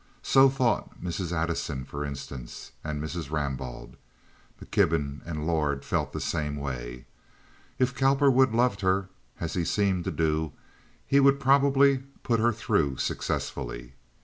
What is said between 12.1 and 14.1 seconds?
"put her through" successfully.